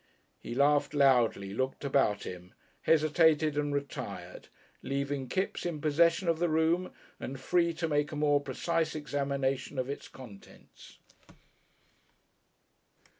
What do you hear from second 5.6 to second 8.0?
in possession of the room and free to